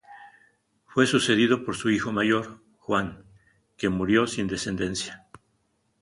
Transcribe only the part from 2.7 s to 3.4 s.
Juan,